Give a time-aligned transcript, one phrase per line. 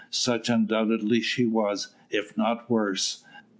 [0.09, 3.23] Such undoubtedly she was, if not worse.